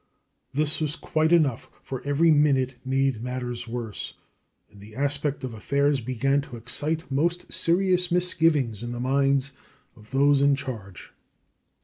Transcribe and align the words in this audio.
This 0.51 0.81
was 0.81 0.95
quite 0.95 1.31
enough, 1.31 1.69
for 1.83 2.01
every 2.03 2.31
minute 2.31 2.73
made 2.83 3.21
matters 3.21 3.67
worse, 3.67 4.15
and 4.71 4.81
the 4.81 4.95
aspect 4.95 5.43
of 5.43 5.53
affairs 5.53 6.01
began 6.01 6.41
to 6.41 6.57
excite 6.57 7.11
most 7.11 7.53
serious 7.53 8.11
misgivings 8.11 8.81
in 8.81 8.93
the 8.93 8.99
minds 8.99 9.51
of 9.95 10.09
those 10.09 10.41
in 10.41 10.55
charge. 10.55 11.11